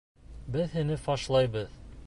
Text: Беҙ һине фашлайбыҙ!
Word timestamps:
Беҙ 0.55 0.73
һине 0.77 0.97
фашлайбыҙ! 1.03 1.73